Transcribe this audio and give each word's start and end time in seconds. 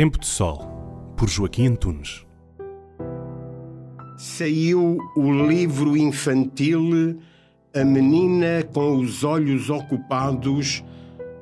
Tempo 0.00 0.18
de 0.18 0.26
Sol, 0.26 1.12
por 1.14 1.28
Joaquim 1.28 1.66
Antunes. 1.66 2.26
Saiu 4.16 4.96
o 5.14 5.30
livro 5.30 5.94
infantil 5.94 7.20
A 7.74 7.84
Menina 7.84 8.62
com 8.72 8.96
os 8.96 9.24
Olhos 9.24 9.68
Ocupados, 9.68 10.82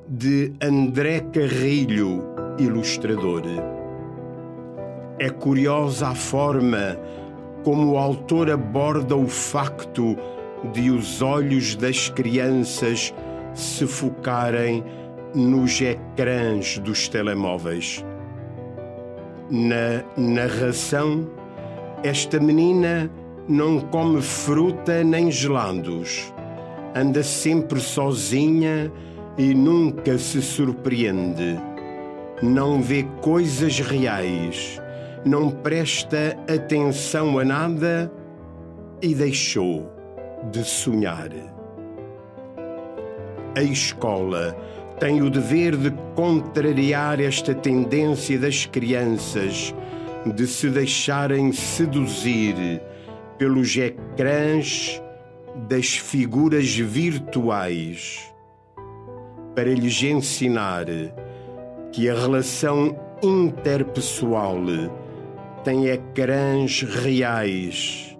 de 0.08 0.52
André 0.60 1.20
Carrilho, 1.20 2.24
ilustrador. 2.58 3.44
É 5.20 5.30
curiosa 5.30 6.08
a 6.08 6.14
forma 6.16 6.98
como 7.62 7.92
o 7.92 7.96
autor 7.96 8.50
aborda 8.50 9.14
o 9.14 9.28
facto 9.28 10.16
de 10.72 10.90
os 10.90 11.22
olhos 11.22 11.76
das 11.76 12.08
crianças 12.08 13.14
se 13.54 13.86
focarem 13.86 14.82
nos 15.32 15.80
ecrãs 15.80 16.76
dos 16.80 17.06
telemóveis. 17.06 18.04
Na 19.50 20.04
narração, 20.14 21.26
esta 22.02 22.38
menina 22.38 23.10
não 23.48 23.80
come 23.80 24.20
fruta 24.20 25.02
nem 25.02 25.30
gelados, 25.30 26.30
anda 26.94 27.22
sempre 27.22 27.80
sozinha 27.80 28.92
e 29.38 29.54
nunca 29.54 30.18
se 30.18 30.42
surpreende. 30.42 31.58
Não 32.42 32.82
vê 32.82 33.06
coisas 33.22 33.80
reais, 33.80 34.78
não 35.24 35.50
presta 35.50 36.36
atenção 36.46 37.38
a 37.38 37.44
nada 37.44 38.12
e 39.00 39.14
deixou 39.14 39.90
de 40.50 40.62
sonhar. 40.62 41.30
A 43.56 43.62
escola 43.62 44.54
tem 44.98 45.22
o 45.22 45.30
dever 45.30 45.76
de 45.76 45.92
contrariar 46.14 47.20
esta 47.20 47.54
tendência 47.54 48.38
das 48.38 48.66
crianças 48.66 49.74
de 50.34 50.46
se 50.46 50.68
deixarem 50.68 51.52
seduzir 51.52 52.82
pelos 53.38 53.76
ecrãs 53.76 55.00
das 55.68 55.96
figuras 55.96 56.74
virtuais, 56.74 58.18
para 59.54 59.72
lhes 59.72 60.02
ensinar 60.02 60.86
que 61.92 62.08
a 62.08 62.14
relação 62.14 62.96
interpessoal 63.22 64.58
tem 65.64 65.88
ecrãs 65.88 66.82
reais, 66.82 68.16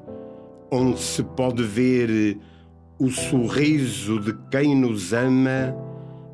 onde 0.70 1.00
se 1.00 1.22
pode 1.22 1.62
ver 1.62 2.38
o 2.98 3.10
sorriso 3.10 4.20
de 4.20 4.36
quem 4.50 4.74
nos 4.74 5.12
ama 5.12 5.87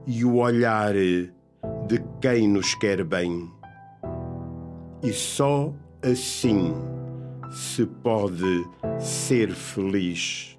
e 0.07 0.25
o 0.25 0.37
olhar 0.37 0.95
de 0.95 2.03
quem 2.21 2.49
nos 2.49 2.75
quer 2.75 3.05
bem. 3.05 3.51
E 5.03 5.13
só 5.13 5.73
assim 6.03 6.73
se 7.51 7.87
pode 7.87 8.65
ser 8.99 9.51
feliz. 9.51 10.59